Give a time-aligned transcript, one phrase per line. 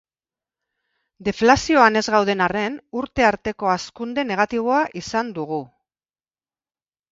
[1.27, 5.63] Deflazioan ez gauden arren, urte arteko hazkunde negatiboa izan dugu.